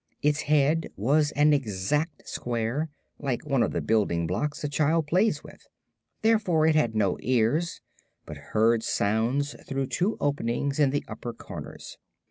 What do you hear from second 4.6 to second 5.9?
a child plays with;